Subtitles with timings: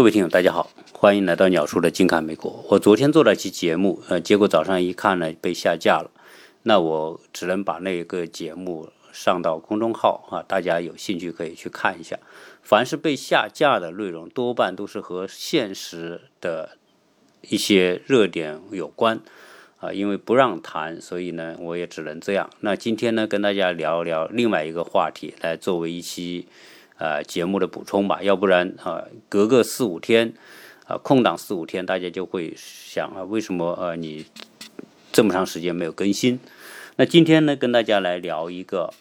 [0.00, 2.64] 各位听友，大家好，欢迎来到鸟叔的近看美国。
[2.70, 6.10] 我昨天做了一期节目，呃，结果早上一看呢，被下架了。
[6.62, 12.18] 那我只能把那个节目上到公众号啊，大家有兴趣可以去看一下。
[12.62, 16.78] 凡是被下架的内容，多半都是和现实的
[17.42, 19.20] 一些热点有关
[19.80, 22.48] 啊，因为不让谈，所以呢，我也只能这样。
[22.60, 26.48] 那今天呢，跟大家聊聊另外一个话题，来作为一期。
[27.00, 30.34] 呃，节目的补充吧，要不然啊，隔个四五天，
[30.84, 34.26] 啊，空档四五天，大家就会想啊，为什么呃你
[35.10, 36.38] 这么长时间没有更新？
[36.96, 38.92] 那今天呢，跟大家来聊一个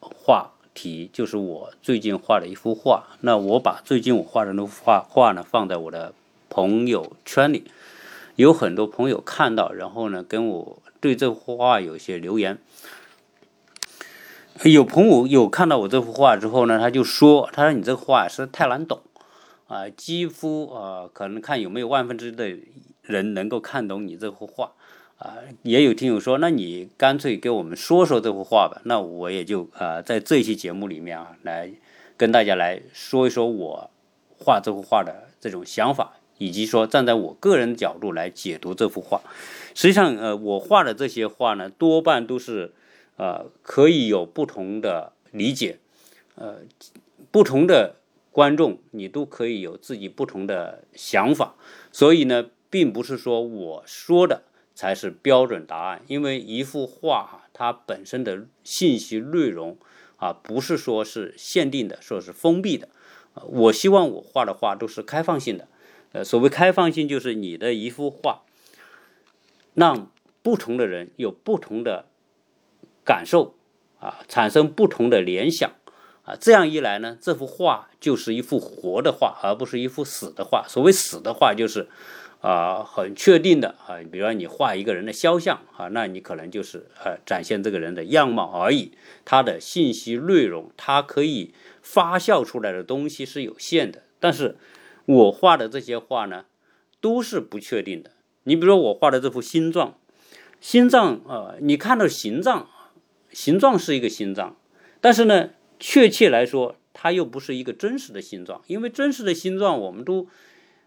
[0.00, 3.04] 话题，就是我最近画的一幅画。
[3.20, 6.12] 那我把最近我画的那幅画画呢，放在我的
[6.50, 7.70] 朋友圈里，
[8.34, 12.58] 有很多朋友看到，然后呢，跟我对这幅画有些留言。
[14.64, 19.00] 有朋友有看到我这幅画之后呢，他就说：“他说你这画是太难懂，
[19.66, 22.56] 啊，几乎啊，可能看有没有万分之的
[23.02, 24.72] 人能够看懂你这幅画，
[25.18, 28.80] 啊，也有听友说，那你干脆给我们说说这幅画吧。
[28.84, 31.72] 那我也就啊，在这期节目里面啊，来
[32.16, 33.90] 跟大家来说一说我
[34.38, 39.22] 画这幅画的这种想法，以及说站在我个人角度来解读这幅画。
[39.74, 42.74] 实际上，呃，我画的这些画呢，多半都是。”
[43.16, 45.78] 呃，可以有不同的理解，
[46.34, 46.60] 呃，
[47.30, 47.96] 不同的
[48.32, 51.54] 观众你都可以有自己不同的想法，
[51.92, 54.42] 所以呢，并不是说我说的
[54.74, 59.76] 才是标准答案，因为一幅画它本身的信息内容
[60.16, 62.88] 啊，不是说是限定的，说是封闭的，
[63.34, 65.68] 我希望我画的画都是开放性的，
[66.12, 68.42] 呃，所谓开放性就是你的一幅画，
[69.74, 70.10] 让
[70.42, 72.06] 不同的人有不同的。
[73.04, 73.54] 感受
[74.00, 75.70] 啊，产生不同的联想
[76.24, 80.64] 啊，这样一来呢，这幅画就是一幅活的画，而不是一幅死的画。
[80.68, 81.88] 所谓死的画，就是
[82.40, 88.92] 啊，很确定的啊，比如说你画一个人的肖像啊，那你可能就是呃展现这个人的样貌而已，
[89.24, 91.52] 它的信息内容，它可以
[91.82, 94.02] 发酵出来的东西是有限的。
[94.20, 94.56] 但是
[95.06, 96.44] 我画的这些画呢，
[97.00, 98.10] 都是不确定的。
[98.44, 99.96] 你比如说我画的这幅心脏，
[100.60, 102.68] 心脏啊，你看到形状。
[103.32, 104.56] 形状是一个心脏，
[105.00, 105.50] 但是呢，
[105.80, 110.28] 确切来说，它又不是一个真实的心脏，因为真实的心脏我们都，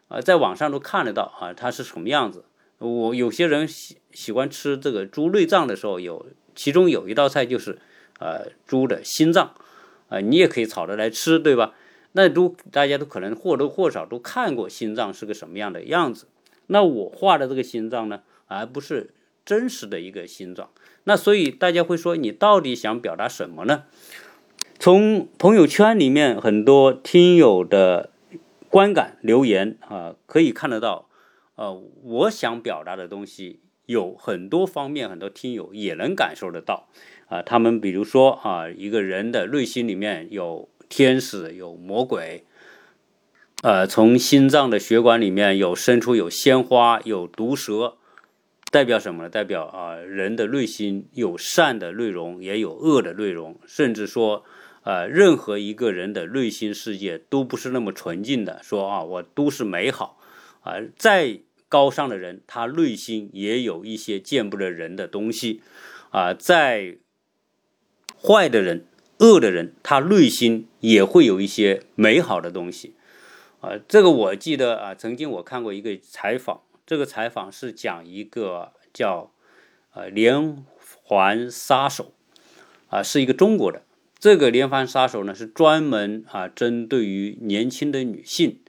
[0.08, 2.46] 呃，在网上都看得到啊，它是什么样子。
[2.78, 7.80] 我有些人喜喜欢吃这个猪内脏的时候，有其中有一道菜就是
[8.20, 9.56] 呃猪的心脏，
[10.10, 11.74] 啊，你也可以炒着来吃，对吧？
[12.12, 16.28] 那都大家都可能或多或少都看过心脏是个什么样的样子。
[16.68, 19.15] 那我画的这个心脏呢，而不是
[19.46, 20.70] 真实的一个心脏。
[21.04, 23.84] 那所以大家会说，你到底想表达什么呢？
[24.80, 28.10] 从朋友圈里面很多听友的
[28.70, 31.08] 观感留言啊，可以看得到，
[31.56, 36.90] 呃，我想表达的东西有很多方面，很多听友也能感受得到
[37.28, 37.42] 啊。
[37.42, 42.44] 他们比如说啊，一个人的内心里面有天使，有魔鬼，
[43.62, 47.96] 呃，从心脏的血管里面有伸出有鲜花，有毒蛇。
[48.76, 49.30] 代表什么呢？
[49.30, 54.44] 代表啊，人的内心有善的内容，也有恶的内容，甚至说，
[54.84, 58.60] 呃，任何一个人的内心世界都不是那么纯净的。
[58.62, 60.20] 说啊，我都是美好，
[60.60, 65.62] 啊，再高尚的人，他内心也有一些见不得人的东西，
[66.10, 66.98] 啊，再
[68.22, 68.86] 坏的人、
[69.20, 72.94] 恶的人，他内心也会有一些美好的东西，
[73.62, 76.60] 啊，这个我记得啊，曾经我看过一个采访。
[76.86, 79.32] 这个采访是讲一个叫
[79.94, 80.64] 呃连
[81.04, 82.14] 环杀手
[82.90, 83.82] 啊，是一个中国的。
[84.20, 88.60] 这个连环杀手呢是专门啊针对于年轻的女性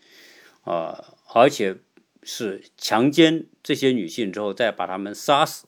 [0.65, 1.77] 啊，而且
[2.23, 5.67] 是强奸这些女性之后再把她们杀死。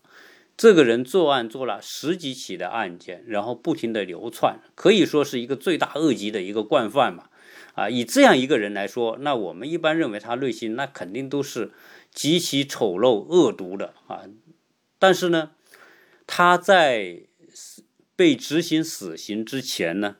[0.57, 7.29] 这个人作案做了十几起的案件，然后不停的流窜，可以说是一个罪大恶极的一个惯犯嘛。
[7.75, 11.73] 啊，以这样一个人来说，那我们一般认为他内心那肯定都是。
[12.13, 14.25] 极其丑陋恶毒的啊！
[14.99, 15.53] 但是呢，
[16.27, 17.23] 他在
[18.17, 20.17] 被执行死刑之前呢，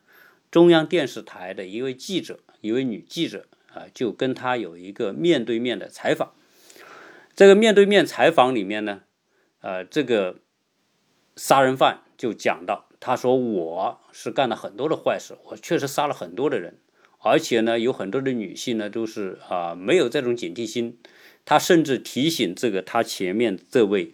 [0.51, 6.33] 中央电视台的一位记者，一位女记者啊，就跟他有一个面对面的采访。
[7.35, 9.03] 这个面对面采访里面呢，
[9.61, 10.39] 呃，这个
[11.35, 16.79] 杀人犯就讲到，他说我是干了很多的坏事，我确实杀了很多的人，
[17.19, 21.01] 而且呢，有很多的女性呢都是啊没有这种警惕心。
[21.49, 24.13] 他甚至提醒这个他前面这位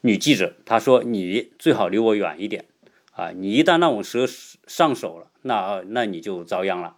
[0.00, 2.64] 女记者，他说：“你最好离我远一点
[3.12, 3.30] 啊！
[3.30, 4.26] 你一旦让我蛇
[4.66, 6.96] 上手了，那那你就遭殃了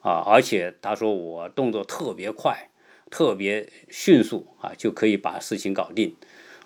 [0.00, 2.70] 啊，而且他说我动作特别快，
[3.08, 6.16] 特别迅速啊，就可以把事情搞定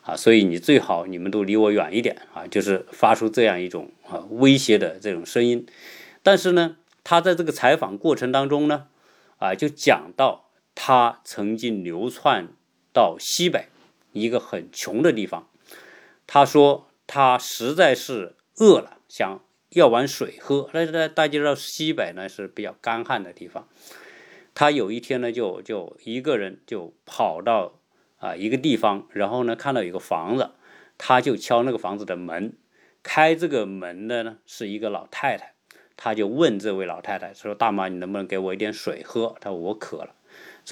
[0.01, 5.67] 啊，所以你最好你们都离我远一点啊，就是发出这样一种啊威胁的这种声音。
[6.23, 8.87] 但是呢，他在这个采访过程当中呢，
[9.37, 12.49] 啊，就讲到他曾经流窜
[12.93, 13.69] 到西北
[14.13, 15.49] 一个很穷的地方，
[16.27, 19.41] 他说他实在是饿了，想。
[19.75, 23.67] 要碗水喝，那那大家知道西北呢是比较干旱的地方。
[24.55, 27.81] 他有一天呢，就就一个人就跑到
[28.19, 30.51] 啊一个地方，然后呢看到有个房子，
[30.99, 32.53] 他就敲那个房子的门。
[33.03, 35.55] 开这个门的呢是一个老太太，
[35.97, 40.15] 他就问这位老太太说：“大妈，你能不能给我一点水喝？”他说：“我渴了。”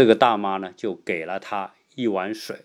[0.00, 2.64] 这个大妈呢就给了他一碗水，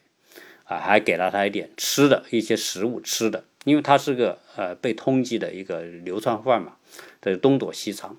[0.63, 3.43] 啊，还给了他一点吃的一些食物吃的。
[3.65, 6.77] 因为他是个呃被通缉的一个流窜犯嘛，
[7.19, 8.15] 他就东躲西藏，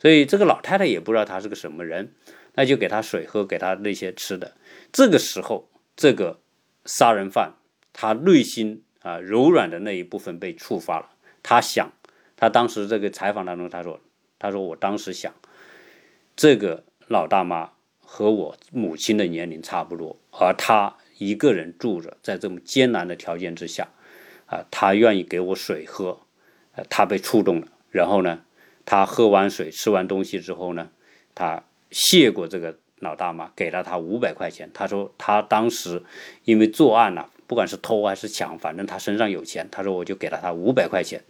[0.00, 2.14] 所以这个老太太也不知道他是个什么人，
[2.54, 4.56] 那就给他水喝，给他那些吃的。
[4.90, 6.40] 这个时候，这个
[6.86, 7.52] 杀人犯
[7.92, 11.10] 他内心啊柔软的那一部分被触发了。
[11.42, 11.92] 他想，
[12.34, 14.00] 他当时这个采访当中他说，
[14.38, 15.34] 他说我当时想，
[16.34, 17.72] 这个老大妈
[18.16, 23.88] 和我母亲的年龄差不多，而他一个人住着，在这么艰难的条件之下。
[24.46, 26.20] 啊，他愿意给我水喝，
[26.88, 27.66] 他被触动了。
[27.90, 28.42] 然后呢，
[28.86, 30.90] 他喝完水、吃完东西之后呢，
[31.34, 34.70] 他谢过这个老大妈，给了他五百块钱。
[34.72, 36.00] 他说他当时
[36.44, 39.68] 因为作案了，不管是偷还是抢，反正他身上有钱。
[39.72, 41.20] 他说我就给了他五百块钱，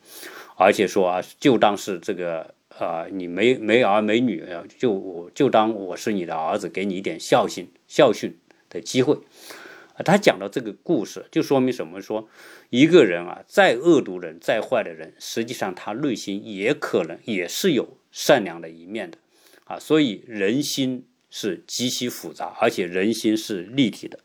[0.58, 4.44] 而且说啊，就当是这个啊，你没没儿没女，
[4.78, 8.36] 就我就当我是你的儿子，给你一点孝心孝训
[8.68, 9.16] 的机会。
[10.04, 12.00] 他讲到这个故事，就说明什么？
[12.00, 12.28] 说
[12.70, 19.18] 一个人啊，再恶毒人、再坏的人，实际上他内心也可能也是有善良的一面的
[19.66, 19.78] 啊。
[19.78, 24.18] 所以人心是极其复杂，而且人心是立体的。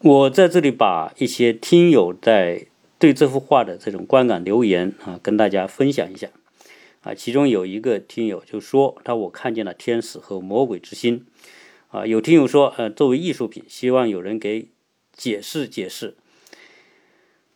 [0.00, 2.66] 我在这里把一些听友在
[2.98, 6.28] 对这幅画的这种观感留言啊，跟大家分享一下
[7.02, 7.14] 啊。
[7.14, 11.26] 其中有一个听友就说，他我看见了天使和魔鬼之心
[11.88, 12.04] 啊。
[12.06, 14.68] 有听友说，呃，作为艺术品，希望有人给。
[15.14, 16.16] 解释解释，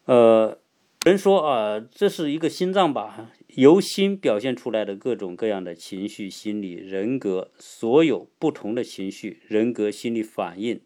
[0.04, 0.58] 呃，
[1.06, 10.82] 人说啊，这是一个心脏吧，由心表现出来的各种各样的情绪、心理、人格，所有不同的情绪、人格、心理反应，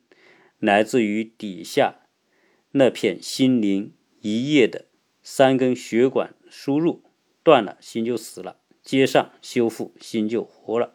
[0.61, 2.03] 来自于底下
[2.71, 4.87] 那片心灵一夜的
[5.25, 7.03] 三根血管输入
[7.43, 10.95] 断了，心就死了；接上修复，心就活了。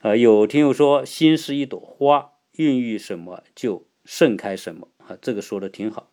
[0.00, 3.86] 呃，有听友说，心是一朵花，孕育什么就。
[4.08, 5.18] 盛开什么啊？
[5.20, 6.08] 这个说的挺好。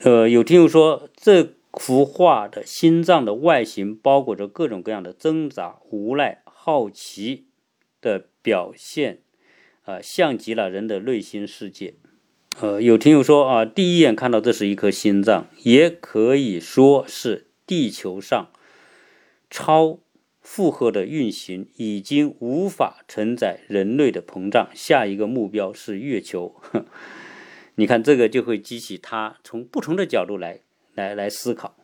[0.00, 7.46] 呃，有听友说这幅画的心脏的外形包裹着各种各样的挣扎、无奈、好奇
[8.02, 9.22] 的表现，
[9.84, 11.94] 啊，像极了人的内心世界。
[12.58, 18.50] 呃，有听友说啊，第一眼看到这是一颗心脏，也可以说是地球上
[19.48, 20.00] 超。
[20.42, 26.56] 负荷的运行已经无法承载人类的膨胀，下一个目标是月球。
[27.76, 30.60] 你看这个就会激起他从不同的角度来
[30.94, 31.76] 来来思考。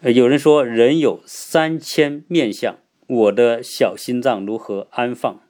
[0.00, 5.42] 呃，有人说人有三千面相，我的小心脏如何安放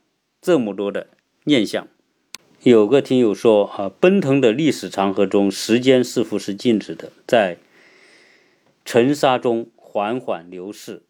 [0.42, 1.06] 这么多的
[1.44, 1.88] 念想？
[2.66, 7.58] 有个听友说啊，奔腾的历史长河中，时间似乎是静止的，在
[8.84, 11.04] 尘沙中缓缓流逝。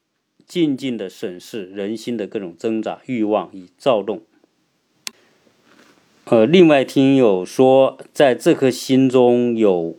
[0.47, 4.21] 静静的审视人心的各种挣扎、欲望与躁动。
[6.27, 9.97] 呃，另外听友说，在这颗心中有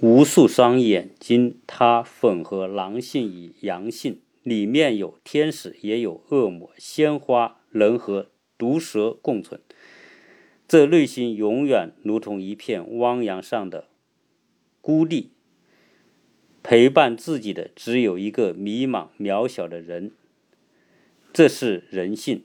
[0.00, 9.60] 无数双眼睛，它混合狼性与阳性，里面有天使，也有恶魔，鲜花能和毒蛇共存。
[10.68, 13.86] 这内心永远如同一片汪洋上的
[14.80, 15.30] 孤地。
[16.62, 20.10] 陪伴自己的只有一个迷茫渺小的人，
[21.32, 22.42] 这是人性。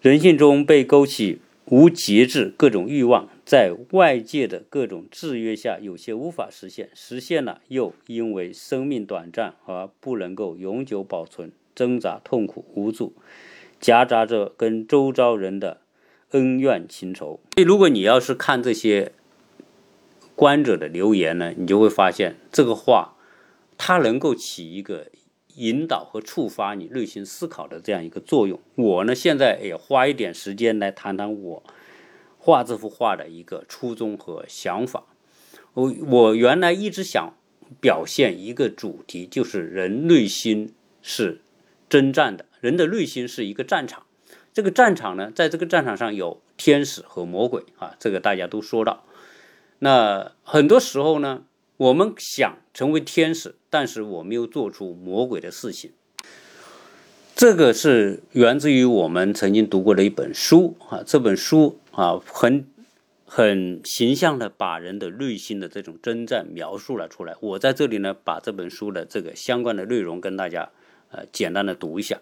[0.00, 13.12] 人性中被勾起无节制各种欲望，在外界的各种制约下，有些无法实现；实现了，又因为生命短暂而不能够永久保存，挣扎、痛苦、无助，
[13.78, 15.81] 夹杂着跟周遭人的
[16.32, 17.40] 恩怨情仇。
[17.54, 19.12] 所以，如果你要是看这些
[20.36, 23.16] 观者的留言呢，你就会发现这个话。
[23.84, 25.08] 它能够起一个
[25.56, 28.60] 引导和触发你内心思考的这样一个作用。
[28.76, 31.62] 我呢，现在也花一点时间来谈谈我
[32.38, 35.02] 画这幅画的一个初衷和想法。
[35.74, 37.34] 我我原来一直想
[37.80, 41.40] 表现一个主题，就是人内心是
[41.88, 44.04] 征战的，人的内心是一个战场。
[44.52, 49.04] 这个战场呢，在这个战场上有天使和魔鬼啊，这个大家都说到。
[49.78, 51.42] 那很多时候呢，
[51.76, 55.92] 我们想成为天使，但是我们又做出魔鬼的事情。
[57.34, 62.66] 这个是源自于我们曾经读过的一本书啊，这本书啊，很
[63.24, 67.34] 很形象的把人的内心的这种征战描述了出来。
[67.40, 70.70] 我在这里呢，把这本书的这个相关的内容跟大家
[71.10, 72.20] 呃简单的读一下。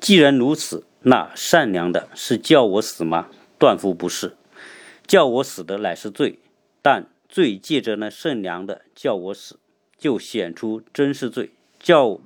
[0.00, 3.30] 既然如此，那善良的是叫我死吗？
[3.58, 4.36] 断乎不是，
[5.06, 6.38] 叫我死的乃是罪，
[6.82, 9.58] 但罪借着那善良的叫我死，
[9.96, 12.20] 就显出真是罪；叫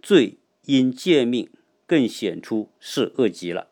[0.00, 1.50] 罪因借命，
[1.86, 3.68] 更显出是恶极了。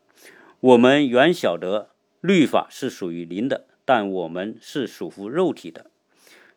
[0.59, 1.91] 我们原晓得
[2.21, 5.91] 律法是属于灵的，但我们是属乎肉体的，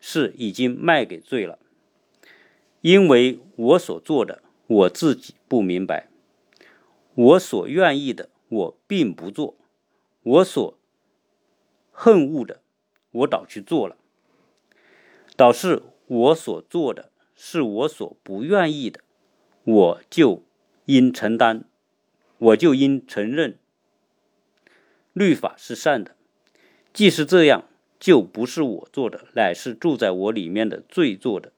[0.00, 1.58] 是已经卖给罪了。
[2.80, 6.08] 因为我所做的，我自己不明白。
[7.14, 9.56] 我所愿意的，我并不做；
[10.22, 10.78] 我所
[11.90, 12.62] 恨恶的，
[13.10, 13.96] 我倒去做了。
[15.36, 19.00] 倒是我所做的，是我所不愿意的，
[19.64, 20.44] 我就
[20.86, 21.64] 应承担，
[22.38, 23.58] 我就应承认。
[25.12, 26.14] 律法是善的，
[26.92, 27.64] 既是这样，
[27.98, 31.52] 就不是我做的，乃是住在我里面的罪做的。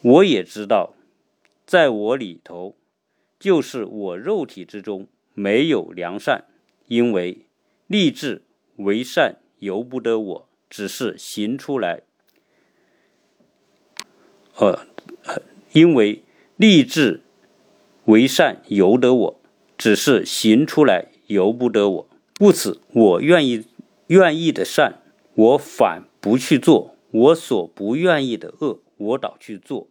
[0.00, 0.94] 我也知道，
[1.66, 2.74] 在我里头。
[3.46, 6.46] 就是我肉体之中没有良善，
[6.88, 7.46] 因为
[7.86, 8.42] 立志
[8.74, 12.02] 为善由不得我，只是行出来。
[14.56, 14.88] 呃，
[15.70, 16.24] 因为
[16.56, 17.22] 立志
[18.06, 19.40] 为善由得我，
[19.78, 22.08] 只是行出来由不得我。
[22.40, 23.64] 故此，我愿意
[24.08, 25.02] 愿意的善，
[25.34, 29.86] 我反不去做；我所不愿意的恶，我倒去做。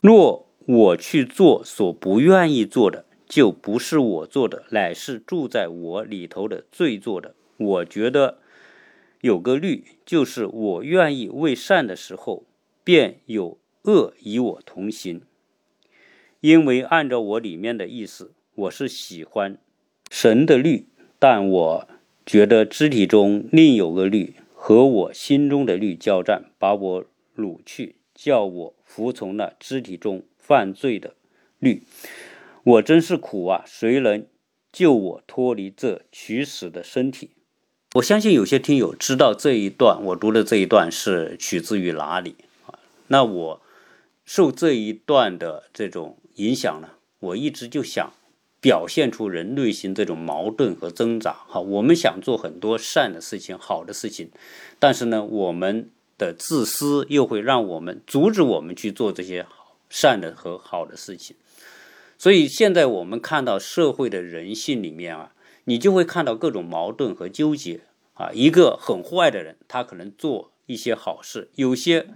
[0.00, 7.34] 若我去做所不愿意做的，就不是我做的，乃是住在我里头的罪做的。
[7.56, 8.36] 我觉得
[9.22, 12.44] 有个律，就是我愿意为善的时候，
[12.84, 15.22] 便有恶与我同行。
[16.42, 19.56] 因为按照我里面的意思，我是喜欢
[20.10, 20.86] 神的律，
[21.18, 21.88] 但我
[22.26, 30.22] 觉得肢体中另有个律和我心中的律交战，把我掳去，叫我服从那肢体中。
[30.48, 31.12] 犯罪的
[31.58, 31.82] 律，
[32.62, 33.62] 我真是苦啊！
[33.66, 34.24] 谁能
[34.72, 37.32] 救我脱离这取死的身体？
[37.96, 42.36] 我相信有些听友知道这一段，我读的这一段是取自于哪里
[42.66, 42.78] 啊？
[43.08, 43.60] 那我
[44.24, 46.92] 受这一段的这种影响呢？
[47.18, 48.10] 我一直就想
[48.58, 51.34] 表现出人内心这种矛盾和挣扎。
[51.46, 54.30] 哈，我们想做很多善的事情、好的事情，
[54.78, 59.44] 但是呢，我们的自私又会让我们阻止我们去做这些。
[59.90, 61.36] 善的和好的事情，
[62.18, 67.80] 所以现在我们看到社会的人性里面啊，你就会看到各种矛盾和纠结
[68.14, 68.30] 啊。
[68.32, 72.08] 一个很坏的人，他可能做一些好事；有些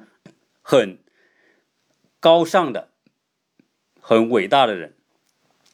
[0.60, 0.98] 很
[2.20, 2.90] 高尚的、
[4.00, 4.94] 很伟大的人，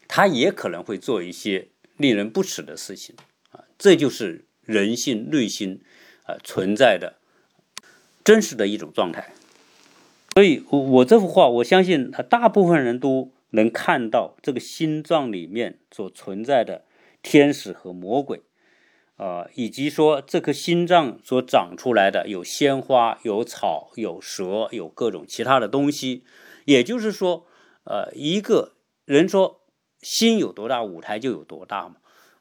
[0.06, 3.16] 他也可能会做一些令人不齿的事情
[3.50, 3.64] 啊。
[3.76, 5.82] 这就是人性内心
[6.24, 7.18] 啊存在的
[8.22, 9.32] 真实的一种状态。
[10.38, 16.84] 所以，我我这幅画，我相信他大部分人都能看到这个心脏里面所存在的
[17.24, 18.42] 天使和魔鬼，
[19.16, 26.22] 呃，以及说这颗心脏所长出来的有鲜花、有草、有蛇、有各种其他的东西。
[26.66, 27.44] 也就是说，
[27.82, 28.74] 呃，一个
[29.06, 29.62] 人说
[30.00, 31.96] 心有多大，舞台就有多大嘛。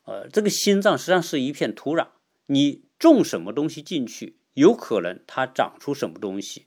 [0.05, 2.09] 呃，这个心脏实际上是一片土壤，
[2.45, 6.66] 你种什么东西进去，有可能它长出什么东西。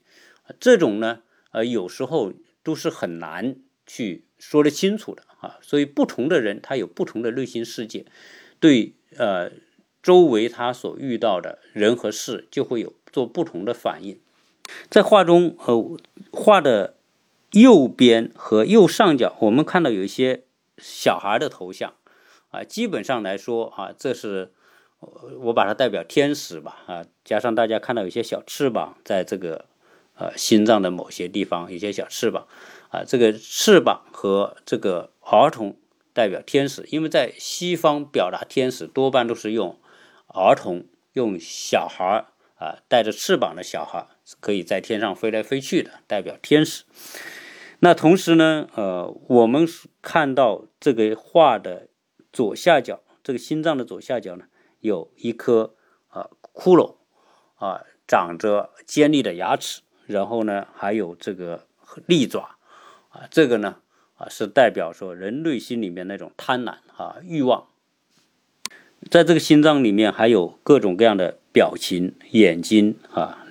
[0.59, 3.55] 这种呢，呃，有时候都是很难
[3.85, 5.57] 去说得清楚的啊。
[5.61, 8.05] 所以，不同的人他有不同的内心世界，
[8.59, 9.51] 对呃
[10.01, 14.19] 周围他所遇到的人和事就会有做不同的反应。
[14.89, 15.97] 在画中，呃，
[16.31, 16.95] 画的
[17.51, 20.43] 右边和右上角，我们看到有一些
[20.77, 21.93] 小孩的头像
[22.49, 22.63] 啊。
[22.63, 24.51] 基本上来说啊，这是
[25.41, 29.65] 我把它代表天使吧啊，加上大家看到有些小翅膀在这个。
[30.21, 32.45] 呃，心脏的某些地方有些小翅膀，
[32.89, 35.75] 啊，这个翅膀和这个儿童
[36.13, 39.79] 代表天使，因为在西方表达天使多半都是用
[40.27, 42.27] 儿童，用小孩
[42.59, 44.05] 啊，带着翅膀的小孩
[44.39, 46.83] 可以在天上飞来飞去的，代表天使。
[47.79, 49.67] 那同时呢，呃，我们
[50.03, 51.87] 看到这个画的
[52.31, 54.45] 左下角，这个心脏的左下角呢，
[54.81, 55.73] 有一颗
[56.09, 56.97] 啊骷髅
[57.55, 59.81] 啊，长着尖利的牙齿。
[60.11, 61.65] 然后呢，还有这个
[62.05, 62.57] 利爪，
[63.09, 63.77] 啊，这个呢，
[64.17, 67.67] 啊，是代表说人内心里面那种贪婪啊欲望。
[69.09, 73.45] 在这个心脏里面还有各种各样的表情、眼睛啊，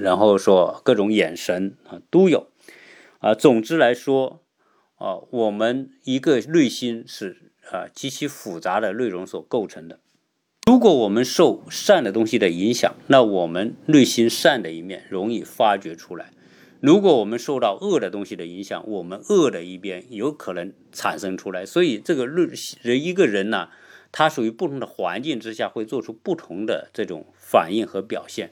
[0.00, 2.46] 然后说各种眼神啊都有
[3.18, 3.34] 啊。
[3.34, 4.40] 总之来说
[4.98, 9.98] 啊，我们一个内心是啊极其复杂的内容所构成的。
[10.68, 16.26] 如果我们受善的东西的影响，那我们内心善的一面容易发掘出来；
[16.80, 21.64] 如果我们受到恶的东西的影响，我们恶的一边有可能产生出来。
[21.64, 22.50] 所以，这个人
[23.00, 23.68] 一个人呢，
[24.10, 28.50] 他属于不同的环境之下，会做出不同的这种反应和表现。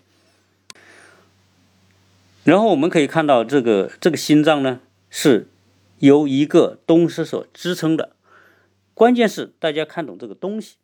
[2.44, 4.80] 然后我们可以看到，这个这个心脏呢，
[5.10, 5.48] 是
[5.98, 8.10] 由一个东西所支撑的。
[8.94, 10.76] 关键是大家看懂这个东西。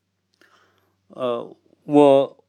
[1.10, 2.44] 呃，我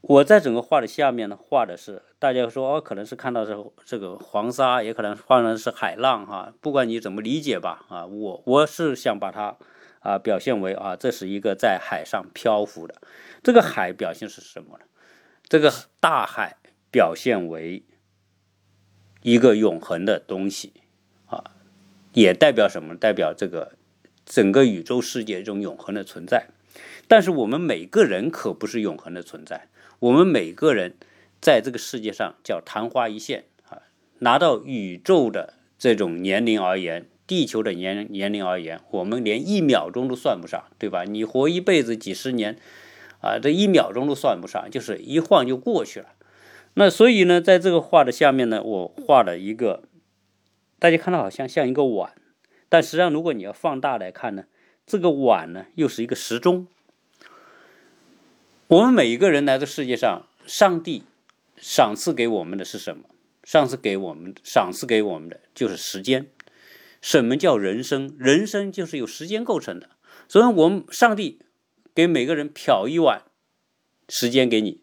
[0.00, 9.56] 我在整个画的下面呢，画的是大家说哦，可能是看到这这个黄沙，也可能画的是海浪哈，不管你怎么理解吧啊，我我是想把它
[10.00, 12.94] 啊表现为啊，这是一个在海上漂浮的，
[13.42, 14.84] 这个海表现是什么呢？
[15.48, 16.56] 这个大海
[16.90, 17.84] 表现为
[19.22, 20.72] 一个永恒的东西
[21.26, 21.44] 啊，
[22.14, 22.96] 也代表什么？
[22.96, 23.72] 代表这个
[24.24, 26.48] 整个宇宙世界这种永恒的存在。
[27.06, 29.68] 但是我们每个人可不是永恒的存在，
[30.00, 30.94] 我们每个人
[31.40, 33.82] 在这个世界上叫昙花一现啊。
[34.18, 41.04] 拿到宇宙的这种年龄而言，地球的年年龄而言，我们连一秒钟都算不上，对吧？
[41.04, 42.56] 你活一辈子几十年
[43.20, 46.06] 啊，这一秒钟都算不上，就是一晃就过去了。
[46.74, 49.82] 那所以呢，在这个画的下面呢，我画了一个，
[50.78, 52.12] 大家看到好像像一个碗，
[52.68, 54.44] 但实际上如果你要放大来看呢，
[54.88, 56.66] 这个碗呢又是一个时钟。
[58.66, 61.04] 我们每一个人来到世界上，上帝
[61.56, 63.04] 赏赐给我们的是什么？
[63.44, 66.26] 赏赐给我们，赏赐给我们的就是时间。
[67.00, 68.14] 什么叫人生？
[68.18, 69.90] 人生就是由时间构成的。
[70.26, 71.40] 所以，我们上帝
[71.94, 73.22] 给每个人漂一碗
[74.08, 74.82] 时间给你。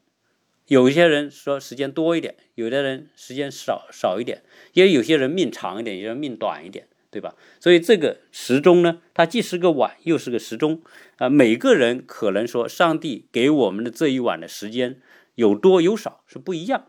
[0.67, 6.87] 有一些人说时间多一点，有的人时间少少一点，也有些人命长一点，有些人命短一点。
[7.15, 7.33] 对吧？
[7.61, 10.81] 所以这个时钟呢，它既是个碗，又是个时钟
[11.15, 11.29] 啊。
[11.29, 14.99] 每个人可能说，上帝给我们的这一碗的时间
[15.35, 16.87] 有多有少是不一样。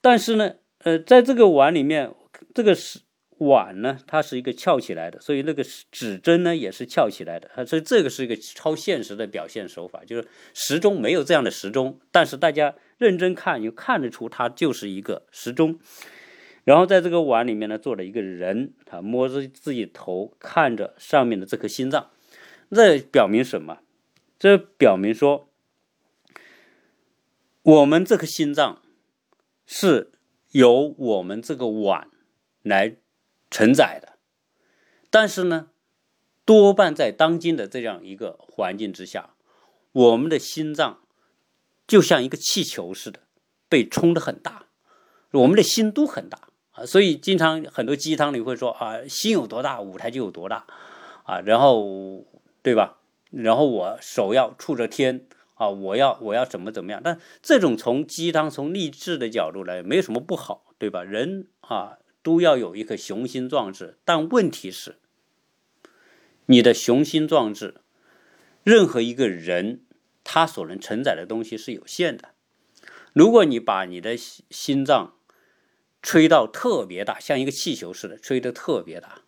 [0.00, 2.14] 但是呢，呃，在这个碗里面，
[2.54, 3.00] 这个是
[3.38, 7.66] 碗呢，它是一个翘起来的，所以那个指针呢也是翘起来的。
[7.66, 15.80] 所以这个是一个超现实的表现手法，就是时钟没有这样的时钟，但是大家认真看，就看得出它就是一个时钟。
[16.64, 22.10] 然后在这个碗里面呢，坐了一个人，他摸着自己头，看着上面的这颗心脏，
[22.70, 23.80] 这表明什么？
[24.38, 25.48] 这表明说，
[27.62, 28.82] 我们这颗心脏
[29.66, 30.12] 是
[30.52, 32.08] 由我们这个碗
[32.62, 32.96] 来
[33.50, 34.18] 承载的。
[35.10, 35.68] 但是呢，
[36.46, 39.34] 多半在当今的这样一个环境之下，
[39.92, 41.02] 我们的心脏
[41.86, 43.20] 就像一个气球似的，
[43.68, 44.66] 被冲得很大，
[45.30, 46.48] 我们的心都很大。
[46.74, 50.66] 啊，所以经常很多鸡汤里会说啊，心有多大，舞台就有多大，
[51.24, 52.26] 啊，然后
[52.62, 52.98] 对吧？
[53.30, 57.00] 然后我手要触着天啊，我要我要怎么怎么样？
[57.02, 61.02] 但这种从鸡汤从励志的角度来，没有什么不好，对吧？
[61.02, 64.96] 人啊都要有一颗雄心壮志，但问题是，
[66.46, 67.76] 你的雄心壮志，
[68.62, 69.82] 任何一个人
[70.24, 72.30] 他所能承载的东西是有限的。
[73.12, 75.14] 如果你把你的心脏，
[76.04, 79.22] 吹到特别大，像一个气球似的，吹得特别大，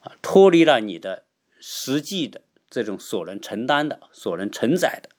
[0.00, 1.24] 啊，脱离了你的
[1.60, 5.10] 实际的这种所能承担的、所能承载的，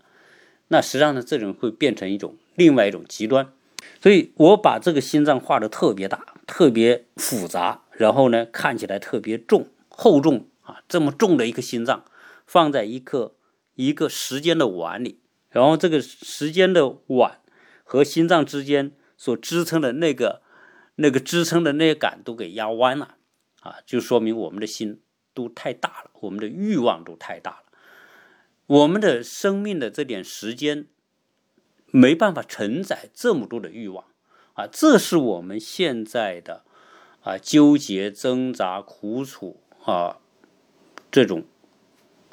[0.70, 3.54] 那实际上呢，这种会变成一种另外一种极端。
[4.02, 12.06] 所以我把这个心脏画的特别大、特别复杂，然后呢，看起来特别重、厚重啊，这么重的一颗心脏，
[12.48, 13.36] 放在一个
[13.76, 15.20] 一个时间的碗里，
[15.52, 17.40] 然后这个时间的碗
[17.84, 20.42] 和心脏之间所支撑的那个。
[21.02, 23.16] 那个支撑的那些杆都给压弯了，
[23.62, 25.02] 啊，就说明我们的心
[25.34, 27.64] 都太大了，我们的欲望都太大了，
[28.68, 30.86] 我们的生命的这点时间
[31.88, 34.06] 没办法承载这么多的欲望，
[34.54, 36.64] 啊，这是我们现在的
[37.24, 40.20] 啊纠结、挣扎、苦楚啊
[41.10, 41.46] 这种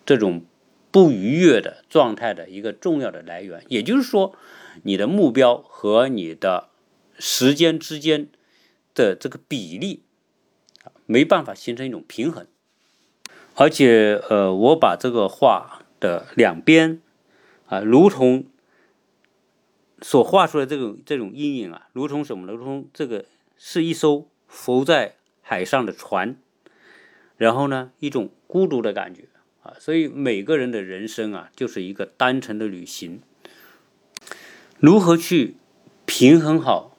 [0.05, 0.45] 这种
[0.91, 3.65] 不愉悦的状态的一个重要的来源。
[3.69, 4.37] 也就是说，
[4.83, 6.69] 你的目标和你的
[7.19, 8.29] 时间之间。
[8.99, 10.03] 的这个比例，
[11.07, 12.47] 没办法形成一种平衡，
[13.55, 17.01] 而且呃，我把这个画的两边
[17.67, 18.45] 啊，如同
[20.03, 22.51] 所画出来这种这种阴影啊，如同什么？
[22.53, 23.25] 如同这个
[23.57, 26.37] 是一艘浮在海上的船，
[27.37, 29.29] 然后呢，一种孤独的感觉
[29.63, 29.75] 啊。
[29.79, 33.23] 所以每个人的人生啊，就是一个单程的旅行。
[34.79, 35.57] 如何去
[36.05, 36.97] 平衡好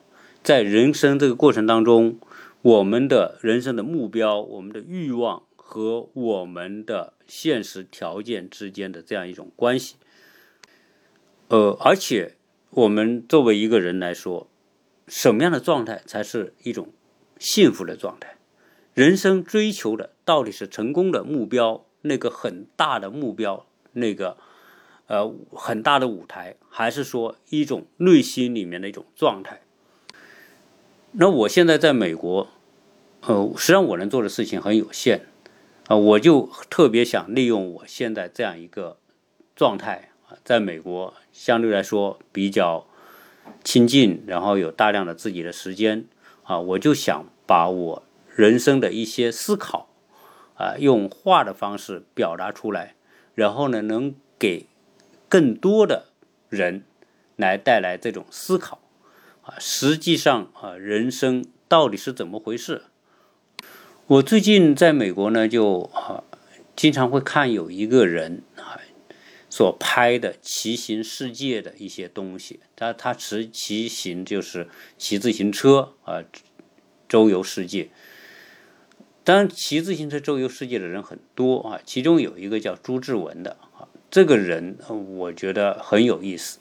[0.50, 2.20] 在人生这个过程当中，
[2.64, 9.98] 我们的人生的目标、我们的欲望和我们的现实条件之间的这样一种关系？
[11.50, 12.36] 呃，而且
[12.72, 14.50] 我们作为一个人来说，
[15.08, 16.92] 什么样的状态才是一种
[17.38, 18.38] 幸福的状态？
[18.96, 24.36] 人生追求的到底是成功的目标，那个很大的目标，那个
[25.06, 29.62] 呃很大的舞台，还是说一种内心里面的一种状态？
[31.12, 32.48] 那我现在在美国，
[33.22, 35.22] 呃，实际上我能做的事情很有限，
[35.88, 38.98] 啊，我就特别想利用我现在这样一个
[39.56, 41.14] 状态啊，在美国。
[41.32, 42.86] 相对来说比较
[43.64, 46.06] 亲近，然后有大量的自己的时间
[46.44, 48.04] 啊，我就想把我
[48.36, 49.88] 人生的一些思考
[50.56, 52.96] 啊，用画的方式表达出来，
[53.36, 54.66] 然后呢，能给
[55.30, 56.08] 更多的
[56.50, 56.84] 人
[57.38, 58.80] 来带来这种思考
[59.50, 59.56] 啊。
[59.60, 62.84] 实际上啊，人生到底是怎么回事？
[64.08, 66.24] 我最近在美国呢，就啊，
[66.76, 68.80] 经常会看有一个人啊。
[69.52, 76.24] 所拍的骑行世界的一些东西，他他骑骑行就是骑自行车啊，
[77.08, 77.90] 周游世界。
[79.24, 84.78] 当然，骑自行车周游世界的人很多啊，其中有一个叫朱志文的啊，这个人
[85.18, 86.60] 我觉得很有意思。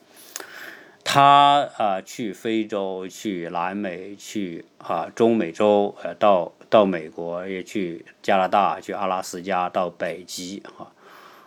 [1.11, 10.93] 他啊，去非洲，去南美，去啊中美洲，呃，到到美国，也去加拿大，去阿拉斯加，到北极啊。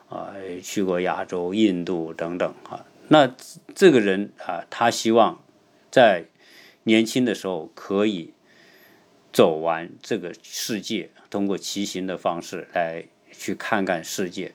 [0.10, 2.84] 啊，去过亚洲、印度等等啊。
[3.10, 3.32] 那
[3.76, 5.39] 这个人啊，他希望
[5.91, 6.26] 在
[6.86, 8.34] 年轻的时候可以
[9.32, 14.54] 走完这个世界，通过骑行的方式来去看看世界。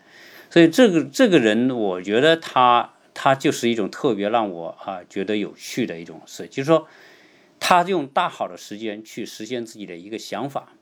[0.50, 6.86] 所以这个这个人，我觉得他他就是一种特别让我啊觉得有趣的一种事，就是说
[7.58, 10.74] 他用大好的时间去实现自己的一个想法。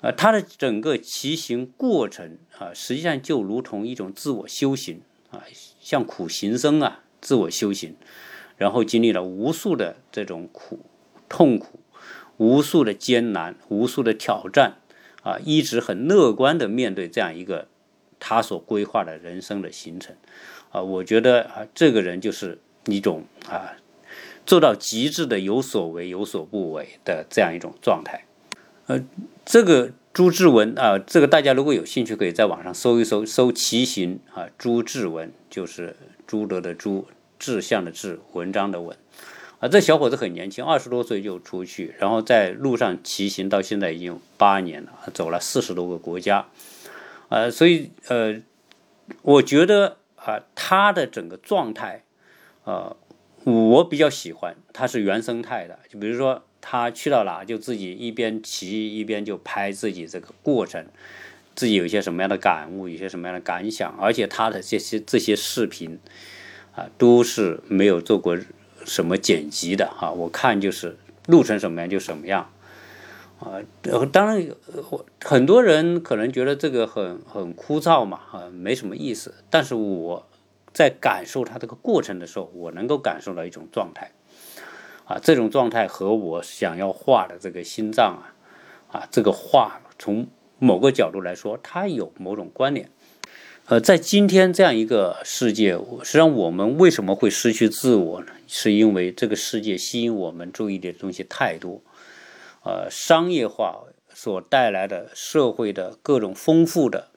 [0.00, 5.44] 呃，他的整个骑行过程啊，实际上就如同一种自我修行啊，
[5.78, 7.94] 像苦行僧啊，自我修行，
[8.58, 10.80] 然后经历了无数的这种苦、
[11.28, 11.78] 痛苦，
[12.36, 14.78] 无数的艰难，无数的挑战
[15.22, 17.68] 啊，一直很乐观的面对这样一个
[18.18, 20.16] 他所规划的人生的行程
[20.74, 23.76] 啊，我觉得啊，这个人就是一种啊，
[24.44, 28.24] 做到极致的有所为有所不为的这样一种状态。
[28.86, 29.00] 呃，
[29.44, 35.94] 这个朱志文啊，这个大家如果有兴趣，可以在网上搜一搜，搜骑行啊，朱志文就是
[36.26, 37.06] 朱德的朱，
[37.38, 38.96] 志向的志，文章的文，
[39.60, 46.48] 啊，这小伙子很年轻，二十多岁就出去，然后在路上骑行，到现在已经八年了，走了四十多个国家，
[47.28, 48.42] 呃，所以呃，
[49.22, 52.02] 我觉得啊，他的整个状态，
[52.64, 52.96] 呃，
[53.44, 56.42] 我比较喜欢，他是原生态的，就比如说。
[56.66, 60.86] 他去到哪就自己一边骑一边就拍自己这个过程，
[61.54, 65.98] 自己有一些什么样的感悟，有些什么样的感想，而且他的这些这些视频
[66.74, 68.38] 啊都是没有做过
[68.86, 72.50] 什么剪辑的哈，我看就是录成什么样就什么样
[73.38, 73.60] 啊。
[74.12, 74.48] 当然，
[75.24, 79.34] 很多人可能觉得这个很很枯燥嘛，啊，没什么意思。
[79.50, 80.26] 但是我
[80.72, 84.12] 在感受它这个过程的时候，我能够感受到一种状态。
[85.06, 88.32] 啊，这种状态和我想要画的这个心脏啊，
[88.90, 90.26] 啊，这个画从
[90.58, 92.88] 某个角度来说，它有某种关联。
[93.66, 98.28] 呃，在今天这样一个世界，实际上我们为什么会失去自我呢？
[98.46, 101.82] 是因为这个世界吸引我们注意的东西太多，
[102.64, 107.08] 呃，商业化所带来的社会的各种丰富的。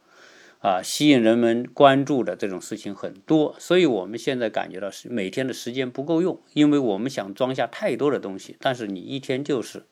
[0.60, 9.84] 啊，吸引人们关注的这种事情很多，所以我们现在感觉到是每天的时间不够用，因为我们想装下太多的东西，但是你一天就是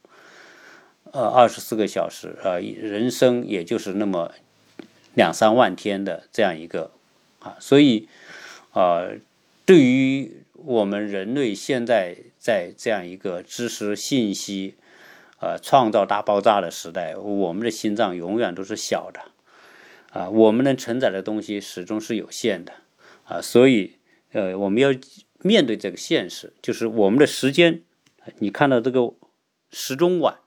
[1.11, 4.31] 呃二十四个小时，呃，人生也就是那么
[5.13, 6.91] 两三万天的这样一个
[7.39, 8.09] 啊，所以
[8.73, 9.07] 啊，
[9.65, 14.73] 对于我们人类现在在这样一个知识信息
[15.39, 19.21] 呃创造大爆炸的时代，我们的心脏永远都是小的。
[20.11, 22.71] 啊，我们能承载的东西始终是有限的，
[23.25, 23.97] 啊，所以，
[24.31, 24.91] 呃，我们要
[25.41, 27.83] 面对这个现实，就是我们的时间，
[28.39, 29.13] 你看到这个
[29.71, 30.37] 时钟碗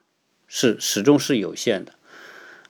[0.46, 1.92] 是始终是有限的，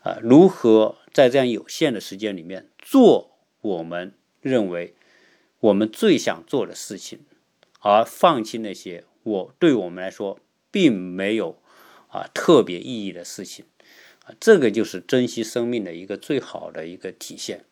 [0.01, 4.97] 啊，如何在这样有限的时间里面做我们认为
[5.61, 7.21] 我们最想做的事情，
[7.79, 10.41] 而放弃那些我对我们来说
[10.73, 11.63] 并没有
[12.09, 13.65] 啊特别意义的事情。
[14.25, 17.65] 啊这个就是珍惜生命的一个最好的一个体现。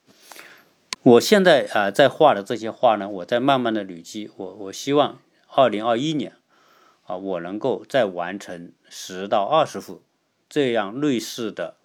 [1.02, 6.32] 我现在啊在画的这些画呢，我在慢慢的累积，我我希望二零二一年
[7.04, 10.02] 啊，我能够再完成十到二十幅
[10.48, 11.76] 这样类似的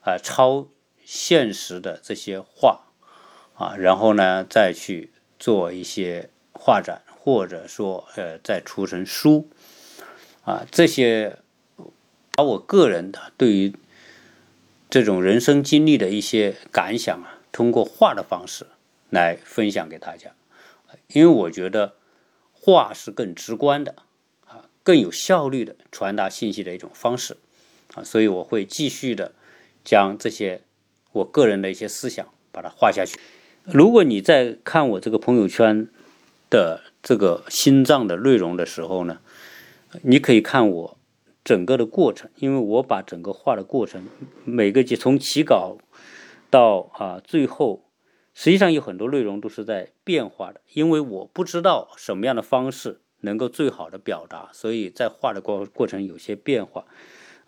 [0.00, 0.68] 啊超
[1.04, 2.86] 现实的这些画
[3.54, 9.48] 啊，然后呢再去做一些画展，或者说呃再出成书
[10.44, 11.38] 啊，这些
[12.38, 13.74] 把我个人的对于
[14.88, 17.40] 这种人生经历的一些感想啊。
[17.50, 18.68] 通过画的方式
[19.10, 20.30] 来分享给大家，
[21.08, 21.94] 因为我觉得
[22.52, 23.96] 画是更直观的
[24.46, 27.38] 啊，更有效率的传达信息的一种方式
[27.94, 29.32] 啊，所以我会继续的
[29.82, 30.60] 将这些
[31.10, 33.18] 我个人的一些思想把它画下去。
[33.64, 35.88] 如果你在看我这个朋友圈
[36.48, 39.18] 的这个心脏的内容的时候呢，
[40.02, 40.97] 你可以看我
[41.44, 44.06] 整个的过程，因为我把整个画的过程
[44.44, 45.78] 每个节从起稿。
[46.50, 47.90] 到啊，最后
[48.32, 56.86] 实际上有很多内容都是在变化的，因为我不知道什么样的方式能够最好的表达，所以在画的过过程有些变化，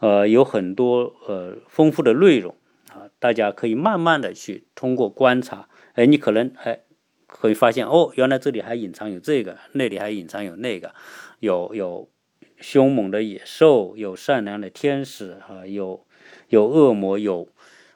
[0.00, 2.54] 呃，有很多呃丰富的内容
[2.90, 6.80] 啊，大家可以慢慢的去通过观察，哎，你可能哎
[7.26, 10.94] 会发现哦，原来这里还隐藏有这个，那里还隐藏有那个，
[11.38, 12.10] 有有
[12.60, 16.04] 凶猛的野兽，有善良的天使啊，有
[16.48, 17.48] 有恶魔，有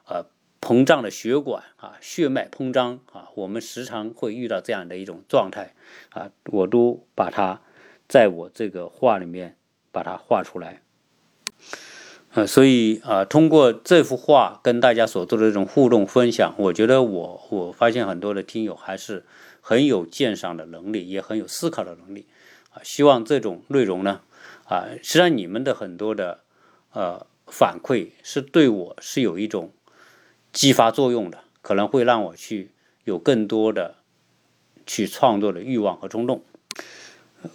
[0.06, 0.26] 呃。
[0.66, 5.74] 膨胀的血管啊，血脉膨胀啊，我们时常会遇到这样的一种状态
[6.08, 7.60] 啊，我都把它
[8.08, 9.56] 在我这个画里面
[9.92, 10.80] 把它画出来，
[12.32, 19.26] 呃，所以啊，通过这幅画跟大家所做的这种互动分享，我觉得我我发现很多的听友还是
[19.60, 22.24] 很有鉴赏的能力，也很有思考的能力
[22.72, 24.22] 啊，希望这种内容呢
[24.66, 26.40] 啊，实际上你们的很多的
[26.92, 29.72] 呃反馈是对我是有一种。
[30.54, 32.70] 激发作用的，可能会让我去
[33.02, 33.96] 有更多的
[34.86, 36.44] 去创作的欲望和冲动。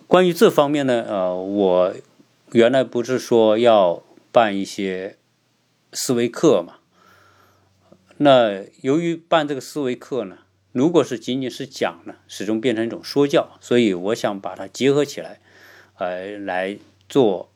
[0.05, 1.95] 关于这方面呢，呃，我
[2.51, 5.15] 原来不是说要办一些
[5.93, 6.79] 思维课嘛？
[8.17, 10.39] 那由于办这个思维课呢，
[10.73, 15.39] 如果是仅仅是讲呢，始终变成一种说教，所以我想把它结合起来，
[15.97, 16.77] 呃，来
[17.09, 17.51] 做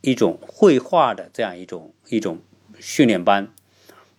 [0.00, 2.40] 一种绘画的这样一种一种
[2.78, 3.52] 训练班。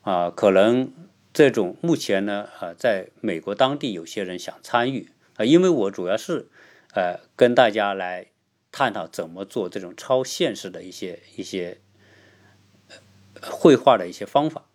[0.01, 0.91] 啊，可能
[1.31, 6.49] 这种目前呢，呃，在美国当地有些人想参与啊，因为我主要是
[6.93, 8.27] 呃跟大家来
[8.71, 11.79] 探讨怎么做这种超现实的一些一些
[13.41, 14.65] 绘画的一些方法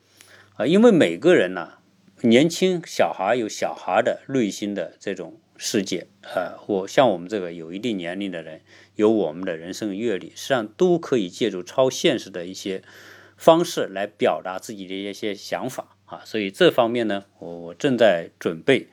[0.55, 1.79] 啊，因为每个人呢，
[2.21, 8.61] 年轻小孩有小孩的内心的这种世界，呃，我像我们这个有一定年龄的人，
[8.95, 12.83] 有我们的人生阅历，实际上都可以借助超现实的一些。
[13.39, 18.87] 方式来表达自己的一些想法啊，所以这方面呢，我我正在准备，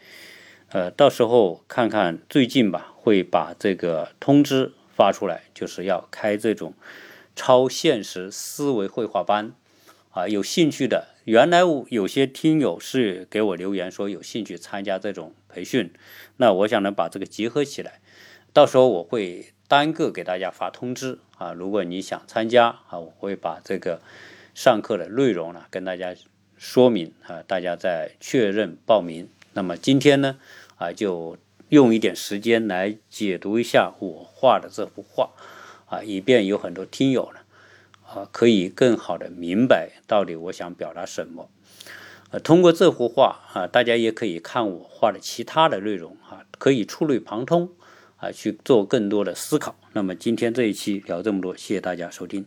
[0.68, 6.74] 呃，到时候看看最近吧，会把这个通知发出来，就是要开这种
[7.38, 9.54] 超现实思维绘画班
[10.12, 15.94] 啊，有兴趣的，原来我有些听友是给我留言说有兴趣参加这种培训，
[16.38, 18.02] 那我想呢把这个结合起来，
[18.52, 24.02] 到时候我会单个给大家发通知啊，如果你想参加啊，我会把这个。
[24.56, 26.14] 上课的内容呢，跟大家
[26.58, 29.28] 说明啊，大家再确认报名。
[29.54, 30.38] 那么今天呢，
[30.76, 31.40] 啊，就
[31.70, 35.32] 用一点时间来解读一下我画的这幅画，
[35.88, 37.40] 啊，以便有很多听友呢，
[38.06, 41.50] 啊，可以更好的明白到底我想表达什么。
[42.40, 47.70] 通过这幅画啊，大家也可以看我画的其他的内容啊，可以触类旁通
[48.18, 49.76] 啊，去做更多的思考。
[49.94, 52.46] 那么今天这一期聊这么多，谢谢大家收听。